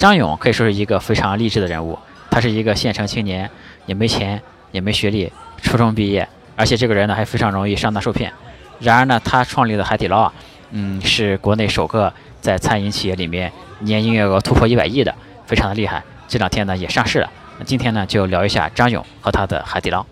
[0.00, 1.98] 张勇可以说是一个非常励志的人物，
[2.30, 3.50] 他是一个县城青年，
[3.84, 4.40] 也没钱，
[4.72, 5.30] 也没学历，
[5.60, 6.26] 初中毕业，
[6.56, 8.32] 而且这个人呢还非常容易上当受骗。
[8.78, 10.32] 然而呢，他创立的海底捞啊，
[10.70, 12.10] 嗯，是国内首个
[12.40, 15.14] 在餐饮企业里面年营业额突破一百亿的，
[15.46, 16.02] 非常的厉害。
[16.26, 17.30] 这两天呢也上市了。
[17.58, 20.06] 那今天呢就聊一下张勇和他的海底捞。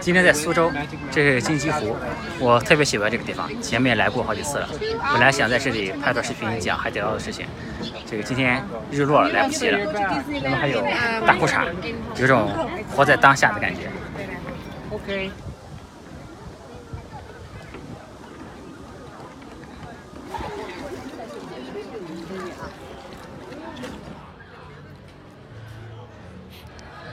[0.00, 0.72] 今天在苏州，
[1.10, 1.96] 这是金鸡湖，
[2.38, 4.68] 我特别喜欢这个地方，前面来过好几次了。
[5.12, 7.46] 本来想在这里拍段视频讲海底捞的事情，
[8.08, 9.78] 这个今天日落，来不及了。
[10.42, 10.82] 那么还有
[11.26, 11.66] 大裤衩，
[12.16, 12.50] 有种
[12.94, 13.82] 活在当下的感觉。
[14.90, 15.30] OK。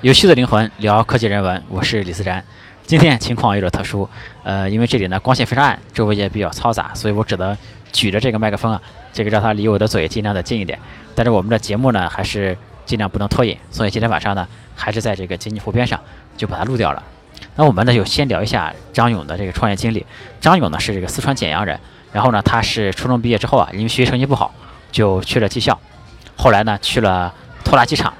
[0.04, 2.44] 有趣的灵魂聊科技人文，我是李思然。
[2.86, 4.10] 今天情况有点特殊，
[4.44, 7.58] 呃，因为这里呢光线非常暗，周围也比较嘈杂，所以我只能
[7.94, 8.82] 举着这个麦克风啊，
[9.14, 10.78] 这个让它离我的嘴尽量的近一点。
[11.16, 14.46] 但是我们的节目呢还是尽量不能拖延，所以今天晚上呢
[14.76, 15.98] 还是在这个金鸡湖边上
[16.36, 17.02] 就把它录掉了。
[17.56, 20.06] 那我们呢就先聊一下张勇的这个创业经历。
[20.42, 21.80] 张勇呢是这个四川简阳人，
[22.12, 24.54] 然后呢他是初中毕业之后啊，因为学习成绩不好，
[24.92, 25.80] 就去了技校，
[26.36, 28.14] 后来呢去了拖拉机厂。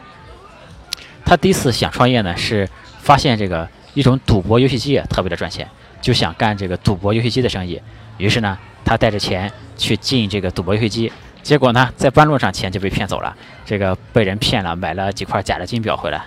[1.26, 2.68] 他第一次想创业呢，是
[3.00, 5.68] 发现这个一种赌博游戏机特别的赚钱，
[6.02, 7.82] 就想干这个赌博游戏机的生意。
[8.18, 13.36] 于是呢，他带着钱去进这个赌博游戏机，结果呢，在半路上钱就被骗走了，
[13.66, 16.22] 这个被人骗了，买了几块假的金表回来。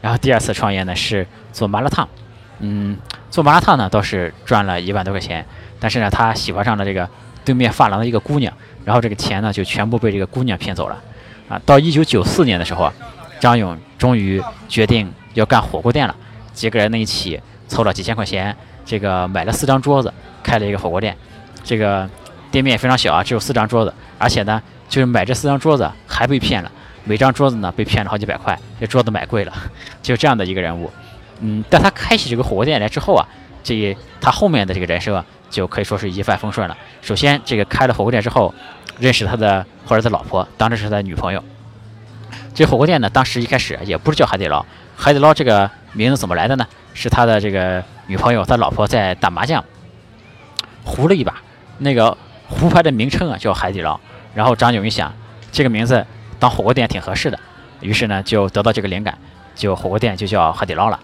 [0.00, 2.08] 然后第二次创业呢，是做麻辣烫，
[2.60, 2.96] 嗯，
[3.30, 5.44] 做麻辣烫呢倒是赚了一万多块钱，
[5.78, 7.08] 但是呢，他喜欢上了这个
[7.44, 8.52] 对面发廊的一个姑娘，
[8.84, 11.00] 然后这个钱呢就全部被这个姑娘骗走了。
[11.48, 12.92] 啊，到一九九四年的时候啊。
[13.40, 16.14] 张勇终于决定要干火锅店了，
[16.52, 21.16] 几个人呢一起凑了几千块钱，这个买了四张桌子，开了一个火锅店。
[21.64, 22.08] 这个
[22.50, 26.72] 店面也非常小啊，只有四张桌子，而且呢，就是买这四张桌子还被骗了，
[27.04, 29.52] 每张桌子呢被骗了好几百块，这桌子买贵了，
[30.02, 30.90] 就这样的一个人物。
[31.40, 33.28] 嗯，但他开起这个火锅店来之后啊，
[33.62, 36.76] 这他后面的这个人设就可以说是一帆风顺了。
[37.02, 38.54] 首先，这个开了火锅店之后，
[38.98, 41.44] 认识他的或者他老婆，当时是他女朋友。
[42.58, 46.66] 这火锅店呢，当时一开始也不是叫海底捞，海底捞这个名字怎么来的呢？
[46.92, 49.64] 是他的这个女朋友，他老婆在打麻将，
[50.84, 51.36] 胡了一把，
[51.78, 54.00] 那个胡牌的名称啊叫海底捞。
[54.34, 55.14] 然后张勇一想，
[55.52, 56.04] 这个名字
[56.40, 57.38] 当火锅店挺合适的，
[57.80, 59.16] 于是呢就得到这个灵感，
[59.54, 60.98] 就火锅店就叫海底捞了。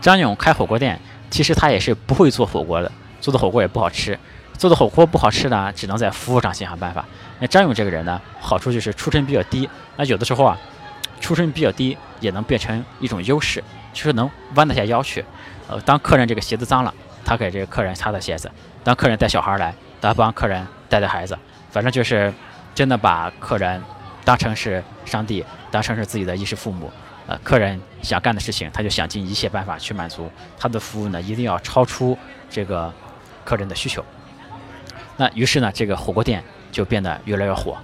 [0.00, 0.98] 张勇开火锅店，
[1.30, 4.18] 其实他也是不会做火锅的，做的火锅也不好吃。
[4.58, 7.04] 做的火锅不好吃呢，只能在服务上想想办法。
[7.40, 9.68] 那张勇这个人呢，好处就是出身比较低。
[9.96, 10.56] 那有的时候啊，
[11.20, 15.24] 出身比较低也能变成一种优势，就是能弯得下腰去。
[15.68, 18.48] 呃，当客人这个鞋子脏了，他给这个客人擦擦鞋子；
[18.84, 21.36] 当客人带小孩来，他帮客人带带孩子。
[21.70, 22.32] 反正就是
[22.74, 23.82] 真的把客人
[24.24, 26.90] 当成是上帝，当成是自己的衣食父母。
[27.26, 30.30] 呃，客人想干的事情，他就想尽一切办法去满足。
[30.58, 32.18] 他的服务呢，一定要超出
[32.50, 32.92] 这个
[33.44, 34.04] 客人的需求。
[35.16, 37.76] 那于是呢，这个火锅店就变得越来越火。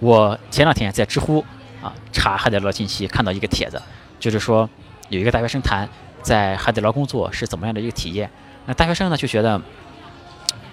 [0.00, 1.44] 我前两天在知乎
[1.82, 3.80] 啊查海底捞信息，看到一个帖子，
[4.18, 4.68] 就是说
[5.08, 5.88] 有一个大学生谈
[6.22, 8.30] 在海底捞工作是怎么样的一个体验。
[8.66, 9.60] 那大学生呢就觉得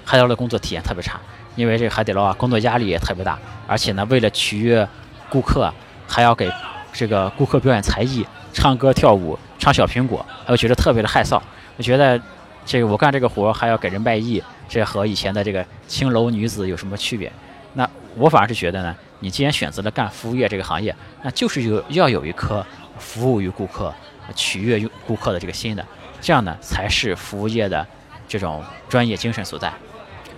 [0.05, 1.19] 海底捞的工作体验特别差，
[1.55, 3.37] 因为这个海底捞啊工作压力也特别大，
[3.67, 4.87] 而且呢为了取悦
[5.29, 5.71] 顾客，
[6.07, 6.51] 还要给
[6.91, 11.39] 这个顾客表演才艺，唱歌跳舞，唱小苹果，还有觉得特别的害臊。
[11.77, 12.19] 我觉得
[12.65, 14.43] 这个我干这个活还要给人卖艺。
[14.67, 17.31] 这和以前的这个青楼女子有什么区别？
[17.73, 22.63] 那我反而是觉得呢，你既然选择了干服务业这个行业，那就是有要有一颗
[22.99, 23.91] 服务于顾客、
[24.35, 25.83] 取悦顾客的这个心的，
[26.21, 27.85] 这样呢才是服务业的
[28.27, 29.73] 这种专业精神所在。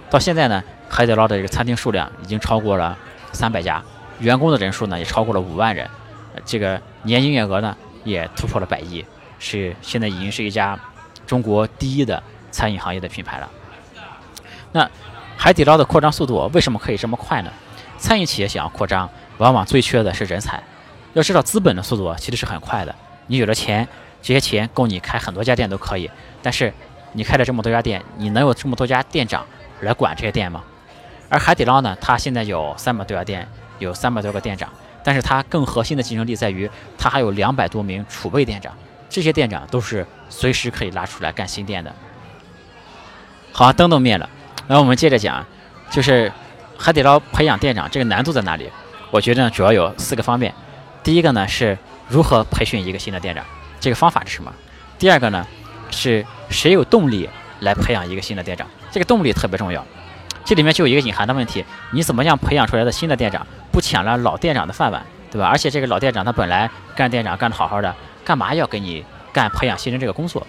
[0.10, 2.98] 到现在呢，海底捞的这个餐厅数量已经超过了
[3.34, 3.84] 三百家，
[4.20, 5.90] 员工的人数呢也超过了五万人，
[6.46, 9.06] 这个年营业额呢也突破了百亿，
[9.40, 10.80] 是现在已经是一家
[11.26, 12.22] 中国第一的
[12.52, 13.50] 餐饮行业的品牌了。
[14.72, 14.90] 那
[15.38, 17.52] 海底捞的扩张速度为什么可以这么快呢？
[17.98, 20.62] 餐饮企业想要扩张，往往最缺的是人才。
[21.14, 22.96] 要知道，资本的速度其实是很快的。
[23.28, 23.88] 你有了钱，
[24.22, 26.10] 这些钱够你开很多家店都可以。
[26.42, 26.74] 但是
[27.14, 29.46] 你开了这么多家店，你能有这么多家店长
[29.82, 30.64] 来管这些店吗？
[31.30, 33.48] 而海底捞呢，它现在有三百多家店，
[33.80, 34.70] 有三百多个店长，
[35.04, 38.74] 但是它更核心的竞争力在于，它还有两百多名储备店长，
[39.12, 41.94] 这些店长都是随时可以拉出来干新店的。
[43.52, 44.30] 好，灯都灭了。
[44.68, 45.46] 那我们接着讲，
[45.90, 46.32] 就是
[46.78, 48.72] 海底捞培养店长这个难度在哪里？
[49.12, 50.54] 我觉得呢，主要有四个方面。
[51.04, 51.78] 第一个呢，是
[52.08, 53.44] 如何培训一个新的店长，
[53.82, 54.54] 这个方法是什么？
[54.98, 55.46] 第二个呢，
[55.90, 57.30] 是谁有动力
[57.60, 59.86] 来培养一个新的店长，这个动力特别重要。
[60.46, 65.48] 这里面就有一个隐含的问题：你怎么样培养出来的新的店长不抢了老店长的饭碗，对吧？
[65.48, 69.04] 而且这个老店长他本来干店长干得好好的，干嘛要给你
[69.34, 70.46] 干培养新人这个工作？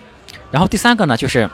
[0.51, 1.49] 然后第三个呢，就是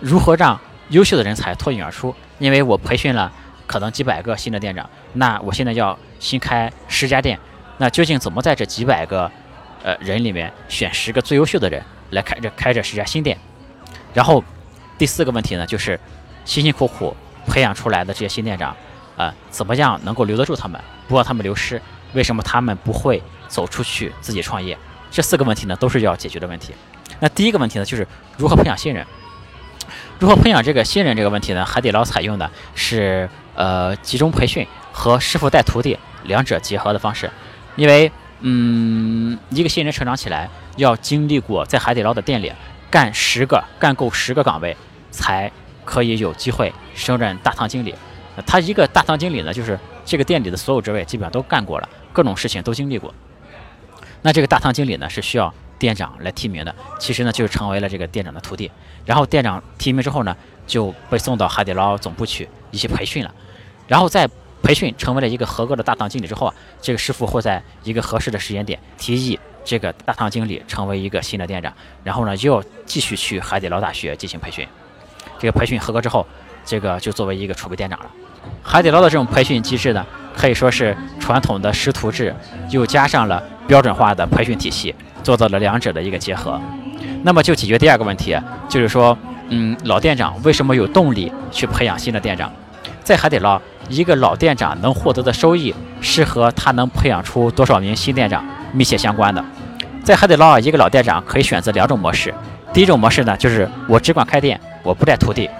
[0.00, 0.60] 如何让
[0.90, 2.14] 优秀的人才脱颖而出。
[2.38, 3.32] 因为我培训了
[3.66, 7.38] 可能几百个新的店长，那我现在要新开十家店，
[7.78, 9.28] 那究竟怎么在这几百个
[9.82, 13.36] 呃人里面选十个最优秀的人来开这开这十家新店？
[14.14, 14.42] 然后
[14.96, 15.98] 第四个问题呢，就是
[16.44, 17.16] 辛辛苦苦
[17.46, 18.76] 培养出来的这些新店长，
[19.16, 21.80] 呃，怎么样能够留得住他们，不让他们流失？
[22.12, 24.78] 为什么他们不会走出去自己创业？
[25.10, 26.74] 这四个问题呢，都是要解决的问题。
[27.20, 28.06] 那第一个问题呢，就是
[28.36, 29.06] 如何培养新人？
[30.18, 31.64] 如何培养这个新人这个问题呢？
[31.64, 37.30] 海底捞采用的是呃集中培训和师傅带徒弟两者结合的方式。
[37.76, 38.10] 因为
[38.40, 42.52] 嗯，一个新人成长起来要经历过在海底捞的店里
[42.90, 44.76] 干十个干够十个岗位，
[45.10, 45.50] 才
[45.84, 47.94] 可以有机会升任大堂经理。
[48.46, 53.12] 他一个大堂经理呢，就是这个店里的所有职位基本上都干过了，各种事情都经历过。
[54.22, 55.52] 那这个大堂经理呢，是需要。
[55.78, 58.68] 店长来提名的，其实呢就成为了这个店长的徒弟。
[59.06, 60.36] 然后店长提名之后呢，
[60.66, 63.32] 就被送到海底捞总部去一起培训了。
[63.86, 64.28] 然后在
[64.60, 71.72] 培训成为了一个合格的大堂经理之后啊，这个师傅会在一个合适的时间点提议这个大堂经理成为一个新的店长。
[72.02, 74.66] 然后呢，又继续去海底捞大学进行培训。
[75.38, 76.26] 这个培训合格之后，
[76.64, 78.10] 这个就作为一个储备店长了。
[78.64, 80.04] 海底捞的这种培训机制呢，
[80.36, 82.34] 可以说是传统的师徒制，
[82.70, 84.92] 又加上了标准化的培训体系。
[85.22, 86.58] 做到了两者的一个结合，
[87.22, 88.34] 那么就解决第二个问题，
[88.66, 89.18] 就是说，
[89.50, 92.50] 嗯，老店长为什么有动力去培养新的店长？
[93.02, 93.60] 在海底捞，
[93.90, 98.42] 一个老店长能获得的收益是和他能培养出多少名新店长
[98.72, 99.44] 密切相关的。
[100.02, 102.32] 在海底捞啊，一个老店长可以选择两种模式，
[102.72, 105.50] 第一种模式呢，就是我只管开店，我不带徒弟。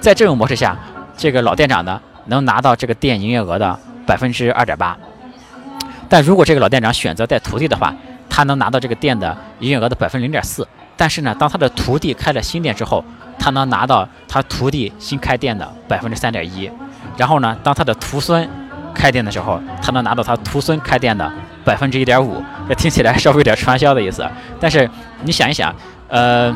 [0.00, 0.76] 在这种模式下，
[1.16, 4.98] 这个老店长呢，能拿到这个店营业额的百分之二点八。
[6.12, 7.90] 但如果这个老店长选择带徒弟的话，
[8.28, 13.02] 他能拿到这个店的营业额的百分之零点四，但是呢，当他的徒弟开了新店之后，
[13.38, 16.70] 他能拿到他徒弟新开店的百分之三点一，
[17.16, 18.46] 然后呢，当他的徒孙
[18.92, 21.32] 开店的时候，他能拿到他徒孙开店的
[21.64, 22.44] 百分之一点五。
[22.68, 24.22] 这听起来稍微有点传销的意思，
[24.60, 24.86] 但是
[25.22, 25.74] 你想一想，
[26.08, 26.54] 呃，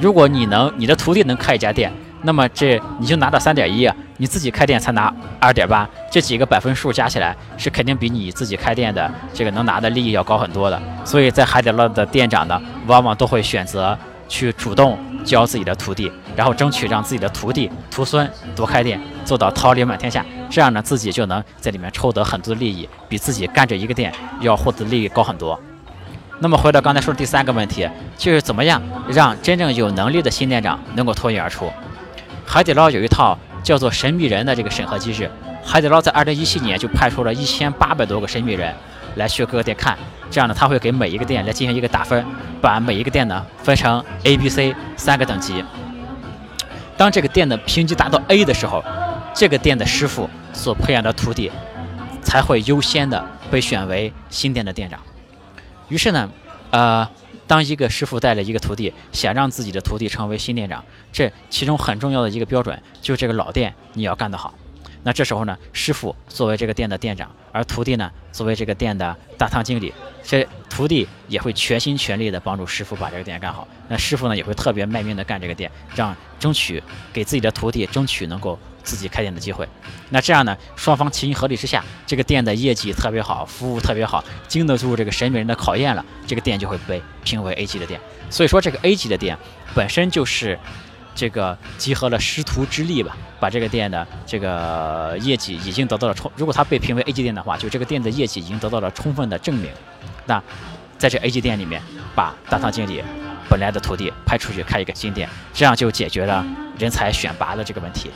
[0.00, 1.92] 如果你能你的徒弟能开一家店。
[2.26, 10.82] 那么这你就拿到三点一，你自己开店才拿二点八，这几个百分数加起来是肯定比你自己开店的这个能拿的利益要高很多的。
[11.04, 13.96] 所以在海底捞的店长呢，往往都会选择
[14.26, 20.26] 去主动教自己的徒弟，然后争取让自己的徒弟徒孙多开店，做到桃李满天下。
[20.50, 25.58] 这样呢，自己就能在里面抽得很多的利益，比自己干这一个店要获得利益高很多。
[26.40, 27.88] 那么回到刚才说第三个问题，
[28.18, 31.70] 就是怎么样让真正有能力的新店长能够脱颖而出？
[32.46, 35.30] 海底捞有一套叫做“神秘人”的这个审核机制。
[35.64, 38.72] 海底捞在2017年就派出了一千八百多个神秘人
[39.16, 39.98] 来去各个店看，
[40.30, 42.24] 这样呢，他会给每一个店来进行一个打分，
[42.62, 45.64] 把每一个店呢分成 A、B、C 三个等级。
[46.96, 48.82] 当这个店的评级达到 A 的时候，
[49.34, 51.50] 这个店的师傅所培养的徒弟
[52.22, 55.00] 才会优先的被选为新店的店长。
[55.88, 56.30] 于是呢，
[56.70, 57.06] 呃。
[57.46, 64.54] 当一个师傅带了一个徒弟，想让自己的徒弟成为新店长，这其中很重要的一个标准就是这个老店你要干得好。
[65.06, 69.94] 那这时候呢，师傅作为这个店的店长，而徒弟呢作为这个店的大堂经理，
[70.24, 73.68] 这徒弟也会全心全力的帮助师傅把这个店干好。
[73.86, 76.82] 那师傅呢也会特别卖命的干这个店，让争取
[77.12, 78.58] 给自己的徒弟争取能够。
[78.86, 79.68] 自己开店的机会，
[80.10, 80.56] 那这样呢？
[80.76, 88.00] 双方齐心合力之下，这个店的业绩特别好，服务特别好，经得住这个神秘人的考验了，这个店就会被评为 A 级的店。
[88.30, 89.36] 所以说，这个 A 级的店
[89.74, 90.56] 本身就是
[91.16, 96.30] 这个集合了师徒之力吧，把这个店的这个业绩已经得到了充。
[96.36, 99.70] 如果它被评为 A 级店的话，就这个店的业绩已经得到了充分的证明。
[100.26, 100.40] 那
[100.98, 101.82] 在这 A 级店里面，
[102.14, 103.02] 把大堂经理
[103.48, 106.44] 本来的徒弟派出去开一个新店，这样就解决了
[106.78, 108.10] 人才选拔的这个问题。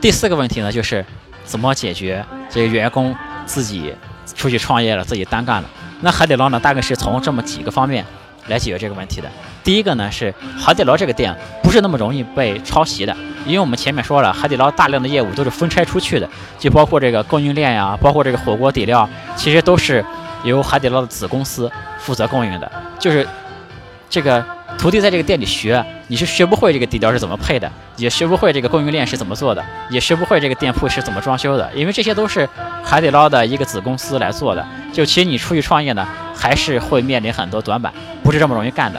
[0.00, 1.04] 第四个问题呢，就是
[1.44, 3.14] 怎么解决这个员工
[3.46, 3.92] 自己
[4.36, 5.68] 出去创业了，自己单干了。
[6.02, 8.06] 那海底捞呢，大概是从这么几个方面
[8.46, 9.28] 来解决这个问题的。
[9.70, 20.04] 第一个呢，是海底捞这个店不是那么容易被抄袭的，因为我们前面说了，海底捞大量的业务都是分拆出去的，就包括这个供应链呀，包括这个火锅底料，其实都是
[20.42, 23.24] 由海底捞的子公司负责供应的，就是
[24.08, 24.44] 这个。
[24.78, 32.48] 徒弟在这个店里学，你是学不会这个底料是怎么配的，也学不会这个供应链是怎么做的，也学不会这个店铺是怎么装修的，因为这些都是
[32.82, 34.66] 海底捞的一个子公司来做的。
[34.92, 38.98] 就其实你出去创业呢，还是会面临很多短板，不是这么容易干的。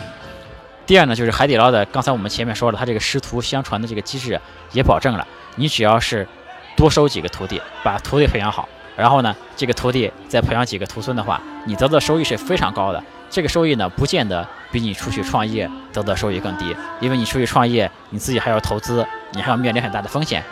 [0.92, 4.38] 第二呢，就是海底捞的，刚才我们前面说了，它这个师徒相传的这个机制
[4.74, 6.28] 也保证了，你只要是
[6.76, 8.68] 多收几个徒弟，把徒弟培养好，
[8.98, 13.02] 然后呢，这个徒弟再培养几个徒孙的话，你得到的收益是非常高的。
[13.30, 20.44] 这个收益呢，不见得比你出去创业得到收益更低，因为你出去创业，你自己还要投资，你还要面临很大的风险。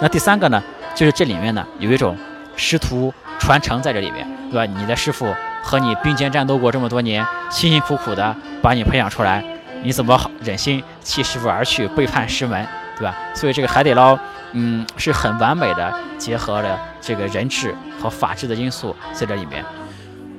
[0.00, 0.62] 那第三个呢，
[0.94, 2.16] 就是这里面呢有一种
[2.56, 4.72] 师徒传承在这里面，对吧？
[4.74, 5.30] 你的师傅
[5.62, 9.44] 和你并肩战斗过这么多年，辛辛苦苦的把你培养出来，
[9.82, 13.16] 你怎么忍心弃师傅而去，背叛师门，对吧？
[13.34, 14.18] 所以这个海底捞，
[14.52, 19.64] 嗯，是很完美的结合了这个人治和法治的因素在这里面。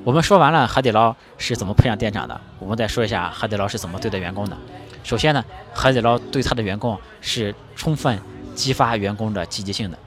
[0.02, 4.56] 我们说完了海底捞是怎么培养店长的，我们再说一下海底捞是怎么对待员工的。
[5.02, 8.18] 首先呢，海底捞对他的员工是充分
[8.54, 9.98] 激发员工的积极性的。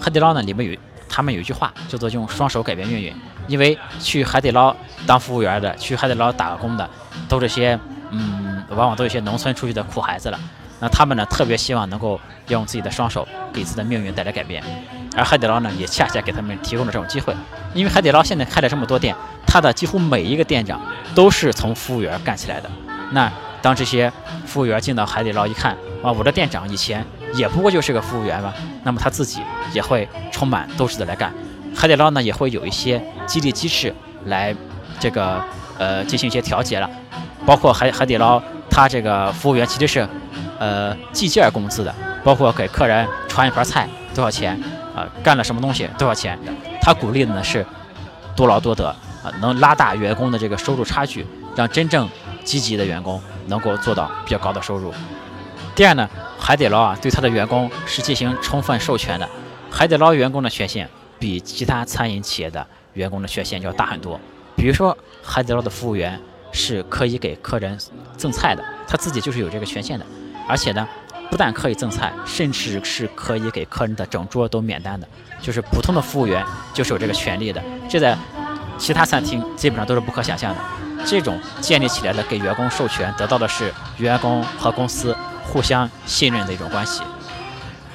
[0.00, 3.14] 海底捞呢里面有他们有一句话叫做用双手改变命运，
[3.46, 4.74] 因为去海底捞
[5.06, 6.88] 当服务员的，去海底捞打工的，
[7.28, 7.78] 都这些
[8.10, 10.38] 嗯，往往都有些农村出去的苦孩子了。
[10.78, 14.62] 那他们呢特别希望能够用自己的双手给自己的命运带来改变。
[15.16, 17.34] 而海底捞呢，也恰恰给他们提供了这种机会，
[17.72, 20.78] 因为海底捞现在开了这么多店，它的几乎每一个店长
[21.14, 22.70] 都是从服务员干起来的。
[23.12, 23.32] 那
[23.62, 24.12] 当这些
[24.44, 25.72] 服务员进到海底捞一看，
[26.02, 29.40] 啊，我的店长以前也不过就是个服务员嘛，那么他自己
[29.72, 31.32] 也会充满斗志的来干。
[31.74, 33.94] 海底捞呢，也会有一些激励机制
[34.26, 34.54] 来
[35.00, 35.42] 这个
[35.78, 36.90] 呃进行一些调节了，
[37.46, 40.08] 包括海海底捞它这个服务员其实是
[40.58, 44.60] 呃计件工资的，包括给客人传一盘菜多少钱。
[44.96, 46.38] 啊，干了什么东西多少钱？
[46.80, 47.66] 他鼓励的呢是
[48.34, 48.88] 多劳多得
[49.22, 52.08] 啊，能拉大员工的这个收入差距，让真正
[52.42, 54.94] 积极的员工能够做到比较高的收入。
[55.74, 59.28] 第二呢，海底捞啊对他的员工是进行充分授权的，
[59.70, 60.88] 海底捞员工的权限
[61.18, 64.18] 比其他餐饮企业的员工的权限要大很多。
[64.56, 66.18] 比如说，海底捞的服务员
[66.56, 67.78] 是可以给客人
[68.16, 70.04] 赠菜的，他自己就是有这个权限的，
[70.48, 70.88] 而且呢。
[71.28, 75.08] 不但可以赠菜，甚至是可以给客人的整桌都免单的，
[75.42, 76.40] 就是普通的服务员
[76.72, 78.16] 就是有这个权利的，这在
[78.78, 80.60] 其他餐厅基本上都是不可想象的。
[81.04, 87.02] 这种建立起来的给员工授权，得到的是员工和公司互相信任的一种关系。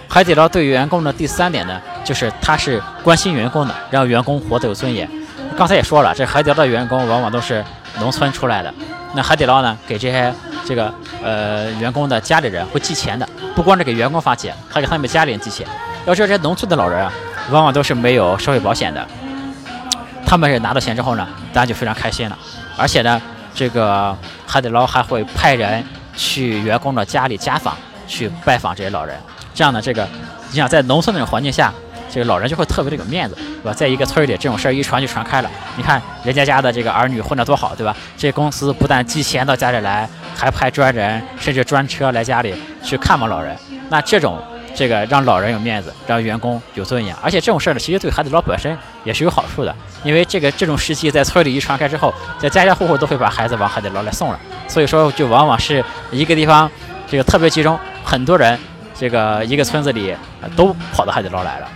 [0.10, 5.10] 海底捞对员工的第三点呢，就是他是关心员工的，让员工活得有尊严。
[5.58, 7.63] 刚才也说了，这海底捞的员工往往都是
[8.00, 8.74] 农村出来的，
[9.13, 10.33] 那海底捞呢，给这些。
[10.63, 10.93] 这个
[11.24, 15.67] 呃，员工的家里人会寄钱的，不光是给员工发钱，还给他们家里人寄钱。
[16.05, 17.12] 要知道，这些农村的老人啊，
[17.50, 19.05] 往往都是没有社会保险的。
[20.25, 22.38] 他们是拿到钱之后呢，当然就非常开心了。
[22.77, 23.19] 而且呢，
[23.55, 24.15] 这个
[24.48, 25.83] 海底捞还会派人
[26.15, 27.75] 去员工的家里家访，
[28.07, 29.19] 去拜访这些老人。
[29.53, 30.07] 这样呢，这个
[30.51, 31.74] 你想在农村那种环境下。
[32.12, 33.74] 这个老人就会特别的有面子，对吧？
[33.74, 35.50] 在一个村里，这种事儿一传就传开了。
[35.77, 37.96] 你看人家家的这个儿女混得多好，对吧？
[38.18, 42.53] 这公司不但寄钱到家里来，还派专人甚至专车来家里
[42.84, 43.56] 去看望老人。
[43.89, 44.38] 那这种
[44.75, 49.74] 这个让老人有面子，让员工有尊严，而且这种事儿呢，其实对海底捞本身也是有好处的。
[50.03, 54.39] 因为这个这种事迹在村里一传开之后，在家家户户都会把孩子往海底捞来送了。
[54.68, 56.70] 所以说，就往往是一个地方
[57.10, 58.58] 这个特别集中，很多人
[58.98, 60.15] 这个一个村子里
[60.56, 61.68] 都跑到海底捞来了。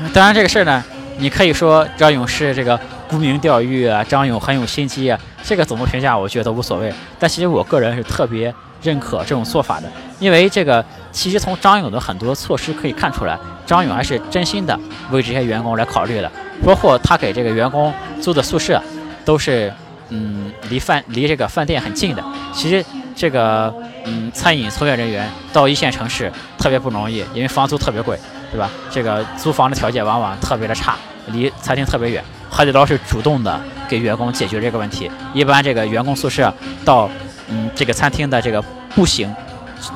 [0.12, 0.82] 当然，这个事儿呢，
[1.18, 2.78] 你可以说张勇是这个
[3.08, 6.92] 沽名钓誉啊，张勇很有心机啊，这个怎么评价，我觉得无所谓。
[7.18, 8.52] 但其实我个人是特别
[8.82, 9.88] 认可这种做法的，
[10.18, 14.78] 因为这个其实从张勇的很多措施可以看出来，张勇还是真心的
[15.10, 16.30] 为这些员工来考虑的。
[16.64, 18.82] 包括他给这个员工租的宿舍，
[19.24, 19.72] 都是
[20.08, 22.24] 嗯离饭离这个饭店很近的。
[22.52, 23.72] 其实这个
[24.04, 28.18] 嗯餐饮从业人员到一线城市特别不容易，因为房租特别贵。
[28.50, 28.68] 对吧？
[28.90, 30.96] 这个租房的条件往往特别的差，
[31.28, 32.22] 离餐厅特别远。
[32.50, 35.10] 海底捞是主动的给员工解决这个问题。
[35.32, 36.52] 一般这个员工宿舍
[36.84, 37.08] 到
[37.48, 38.60] 嗯这个餐厅的这个
[38.94, 39.32] 步行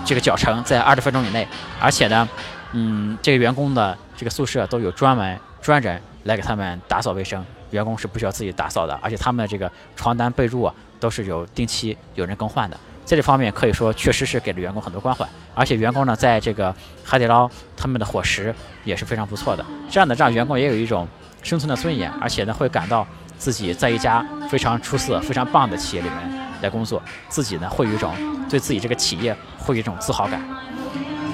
[0.04, 1.46] 这个脚程在二十分钟以内，
[1.80, 2.28] 而且呢，
[2.72, 8.98] 嗯这个员工的这个宿舍都有专门专人来给他们打扫卫生，员工是不需要自己打扫的。
[9.02, 12.78] 而且他们的这个床单被褥啊都是有定期有人更换的。
[13.04, 21.06] 在这方面可以说确实是给了员工很多关怀，而且员工呢，在这个海底捞他们的伙食也是非常不错的，这样的让员工也有一种
[21.42, 23.06] 生存的尊严，而且呢会感到
[23.36, 28.14] 自己在一家非常出色、非常棒的企业里面来工作，自己呢会有一种
[28.48, 30.40] 对自己这个企业会有一种自豪感。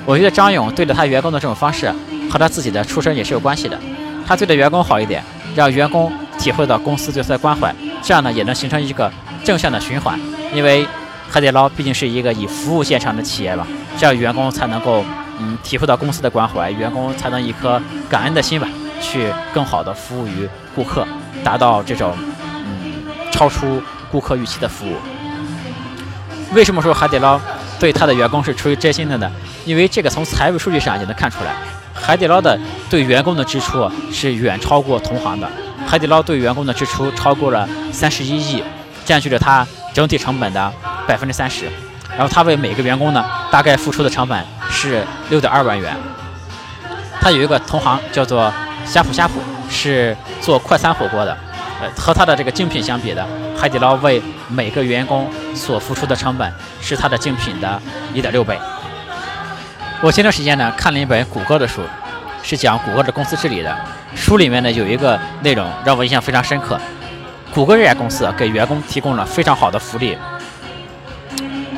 [0.05, 1.93] 我觉得张勇对待他员工的这种方式
[2.29, 3.79] 和他自己的出身也是有关系的，
[4.27, 5.23] 他对待员工好一点，
[5.55, 7.73] 让员工体会到公司对他的关怀，
[8.03, 9.13] 这样呢也能形成一个
[9.45, 10.19] 正向的循环，
[10.53, 10.85] 因为。
[11.33, 13.65] 海底捞毕竟是一个以服务见长的企业吧，
[13.97, 15.05] 这样员工才能够
[15.39, 18.67] 嗯体会到公司的关怀，员工才能一颗感恩的心吧，
[19.01, 21.07] 去更好的服务于顾客，
[21.45, 22.17] 达到这种
[22.67, 24.97] 嗯超出顾客预期的服务。
[26.53, 27.41] 为什么说海底捞
[27.79, 29.31] 对他的员工是出于真心的呢？
[29.65, 31.55] 因为这个从财务数据上也能看出来，
[31.95, 32.59] 海底捞的
[32.91, 35.49] 对员工的支出是远超过同行的。
[35.87, 38.65] 海底捞对员工的支出超过了三十一亿，
[39.05, 40.73] 占据了它整体成本的
[41.11, 41.69] 百分之三十。
[42.17, 45.97] 然后他为每个员工呢，大概付出的成本是六点二万元。
[47.21, 48.53] 他有一个同行叫做
[48.87, 51.37] 呷哺呷哺，是做快餐火锅的。
[51.83, 53.27] 呃，和他的这个竞品相比的，
[53.57, 57.81] 海底捞为每个员工所付出的成本是他的竞品的
[58.13, 58.59] 一点六倍。
[60.03, 61.81] 我前段时间呢看了一本谷歌的书，
[62.43, 63.75] 是讲谷歌的公司治理的。
[64.15, 66.79] 书里面呢有一个内容让我印象非常深刻。
[67.55, 70.19] 谷歌这家公司给员工提供了非常好的福利，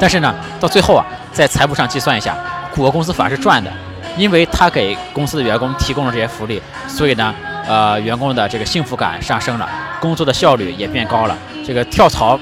[0.02, 2.36] 但是呢到最后啊，在财务上计算一下，
[2.74, 3.70] 谷歌公司反而是赚的，
[4.16, 7.32] 因为他给公司的员工提供了这些福利，所以呢。
[7.64, 9.68] 呃，员工的这个幸福感上升了，
[10.00, 12.36] 工作的效率也变高了，这个跳槽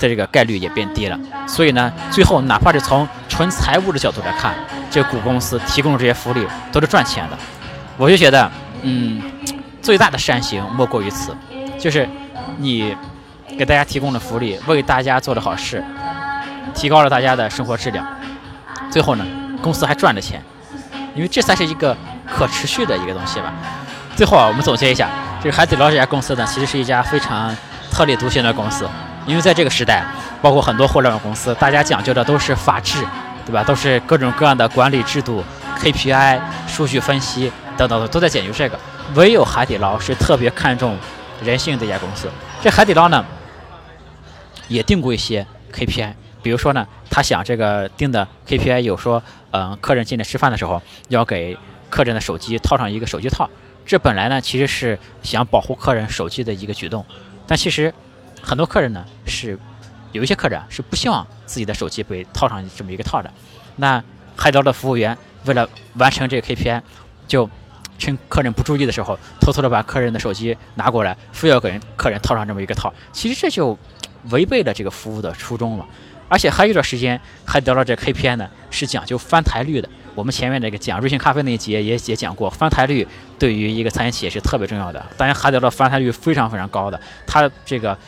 [0.00, 1.16] 的这个概率也变低了。
[1.46, 4.52] 所以呢，最后哪怕是从纯财务的角度来看，
[4.90, 7.38] 这个股公司提供的这些福利都是赚钱的。
[7.96, 8.50] 我就觉得，
[8.82, 9.22] 嗯，
[9.80, 11.32] 最大的善行莫过于此，
[11.78, 12.08] 就是
[12.58, 12.96] 你
[13.56, 15.84] 给大家提供了福利，为大家做的好事，
[16.74, 18.06] 提高了大家的生活质量，
[18.90, 19.24] 最后呢，
[19.62, 20.42] 公司还赚了钱，
[21.14, 23.52] 因为这才是一个可持续的一个东西吧。
[24.16, 25.08] 最后啊，我们总结一下，
[25.42, 27.56] 这个海底捞这家公司呢，其实是一家非常
[27.90, 28.88] 特立独行的公司。
[29.26, 30.04] 因为在这个时代，
[30.42, 33.02] 包括很多互联网公司，大家讲究的都是法治，
[33.46, 33.64] 对吧？
[33.64, 35.42] 都是各种各样的管理制度、
[35.80, 38.78] KPI、数据分析等等，都在讲究这个。
[39.14, 40.96] 唯有海底捞是特别看重
[41.42, 42.28] 人性的一家公司。
[42.62, 43.24] 这海底捞呢，
[44.68, 46.12] 也定过一些 KPI，
[46.44, 51.56] 比如说呢，他想这个定的 KPI 有说，嗯，客人进来吃饭的时候要给
[51.88, 53.48] 客人的手机套上一个手机套。
[53.86, 57.02] 这本来呢，其实是想保护客人手机的一个举动，
[57.46, 57.92] 但其实
[58.42, 59.58] 很多客人呢是
[60.12, 63.32] 有一些客人是不希望自己的手机被套上这么一个套的。
[63.76, 64.04] 那
[64.36, 66.82] 海底捞的服务员为了完成这个 KPI，
[67.26, 67.48] 就
[67.98, 72.92] 趁客人不注意的时候，偷偷的把客人的手机拿过来，非要给人客人套上这么一个套。
[73.12, 73.78] 其实这就
[74.30, 75.86] 违背了这个服务的初衷了。
[76.28, 79.88] 而且还有一段时间，海底捞这 KPI 呢是讲究翻台率的。
[80.14, 83.06] 我们前面那个讲瑞幸咖啡那一节也也讲过，翻台率
[83.38, 85.04] 对于一个餐饮企业是特别重要的。
[85.16, 87.98] 当然，海底捞翻台率非常非常高的，它这个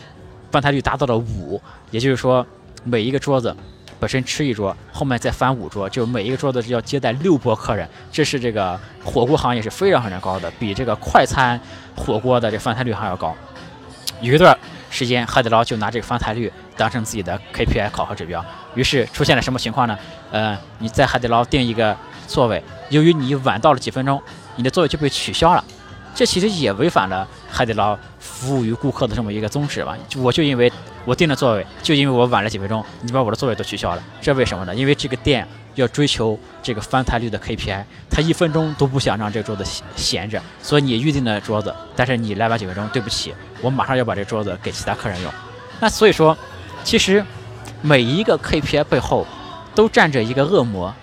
[0.52, 2.46] 翻台率达到了五，也就是说
[2.85, 3.55] 每一个桌子
[3.98, 11.61] 本身吃一桌，后面再翻五桌，就每一个桌子要接待六波客人，这是这个火锅行业是非常非常高的，比这个快餐
[11.96, 13.35] 火锅的这翻台率还要高。
[14.20, 14.57] 有一段
[14.96, 16.50] 时间，海底捞就拿这个翻台率。
[16.76, 19.98] 当成自己的 KPI 考核指标，于是出现了什么情况呢？
[20.30, 24.22] 呃，你在海底捞订一个座位，由于你晚到了几分钟，
[24.56, 25.64] 你的座位就被取消了。
[26.14, 29.96] 这其实也违反了海底捞服务于顾客的这么一个宗旨吧？
[30.18, 30.70] 我就因为
[31.06, 34.74] 我订了座位，就因为我晚了几分钟，你把我的座位都取消了，这为什么呢？
[34.74, 39.64] 因为这个店要追求这个翻台率的 KPI，他一分钟都不想让这桌子
[39.96, 43.35] 闲着，所以你预定的桌子，但是你来晚几分钟，对不起，
[43.66, 45.33] 我马上要把这桌子给其他客人用。
[45.81, 46.37] 那所以说。
[46.85, 47.24] 其实，
[47.83, 49.26] 每一个 KPI 背后
[49.74, 50.94] 都站着一个恶魔。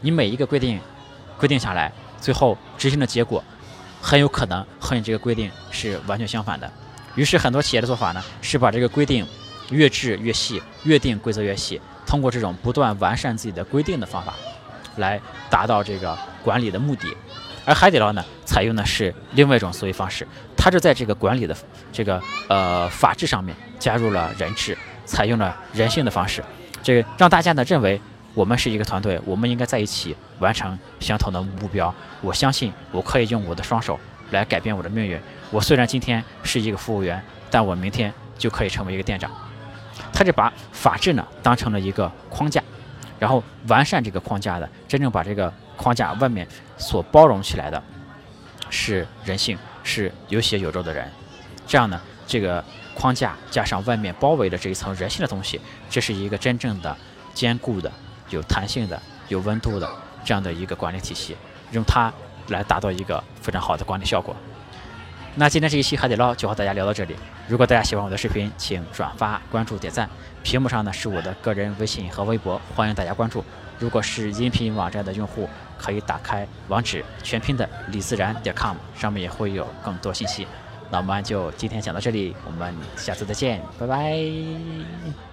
[0.00, 0.80] 你每一个规定
[1.38, 3.44] 规定下来，最后执行的结果
[4.02, 6.68] 很有可能和你这个规定是完全相反的。
[7.14, 9.24] 于是，很多企业的做法呢，是把这个规定
[9.70, 14.34] 越制越细，越定规则越细，通过这种不断完善自己的规定的方法，
[14.96, 17.16] 来达到这个管理的目的。
[17.68, 20.26] 而海底捞呢，采用的是另外一种思维方式，
[20.56, 21.54] 它是在这个管理的
[21.92, 24.76] 这个呃法治上面加入了人治。
[25.04, 26.44] 采用了人性的方式，
[26.82, 27.98] 这让大家呢认为
[28.34, 31.94] 我们是一个团队，我们应该在一起完成相同的目标。
[32.20, 33.98] 我相信我可以用我的双手
[34.32, 35.18] 来改变我的命运。
[35.50, 39.30] 我虽然今天是一个服务员，但我明天就可以成为一个店长。
[40.12, 42.62] 他就把法治呢当成了一个框架，
[43.18, 47.82] 然后完善这个框架的，真正把这个框架外面所包容起来的
[48.68, 51.10] 是人性，是有血有肉的人。
[51.66, 52.62] 这样呢，这个。
[52.98, 56.96] 框架加上外面包围的这一层人性的东西，这是一个真正的
[57.32, 57.88] 坚固的、
[58.28, 59.88] 有弹性的、有温度的
[60.24, 61.36] 这样的一个管理体系，
[61.70, 62.12] 用它
[62.48, 64.34] 来达到一个非常好的管理效果。
[65.38, 67.14] 那今天这一期海底捞就和大家聊到这里。
[67.46, 70.10] 如果大家喜欢我的视频，请转发、关注、点赞。
[70.42, 73.44] 屏幕上呢是我的个人微信和微博，欢迎大家关注。
[73.78, 75.48] 如果是音频网站的用户，
[75.78, 80.44] 可以打开网址全拼的李自然点 com，上面也会有更多信息。
[80.90, 85.27] 那我们就今天讲到这里，我们下次再见，拜拜。